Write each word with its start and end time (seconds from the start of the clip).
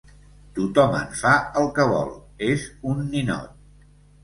Tothom 0.53 0.97
en 0.99 1.11
fa 1.19 1.35
el 1.61 1.69
que 1.77 1.87
vol: 1.93 2.11
és 2.49 2.67
un 2.95 3.07
ninot. 3.13 3.89